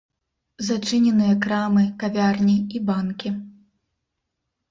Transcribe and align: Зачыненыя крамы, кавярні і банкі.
Зачыненыя 0.67 1.33
крамы, 1.43 1.83
кавярні 2.03 2.55
і 2.79 2.81
банкі. 2.87 3.29